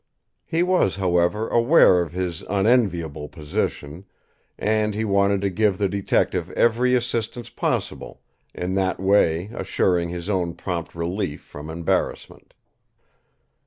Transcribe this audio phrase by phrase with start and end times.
[0.47, 4.05] He was, however, aware of his unenviable position,
[4.57, 8.19] and he wanted to give the detective every assistance possible,
[8.51, 12.55] in that way assuring his own prompt relief from embarrassment.